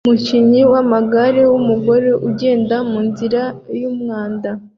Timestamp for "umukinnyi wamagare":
0.07-1.41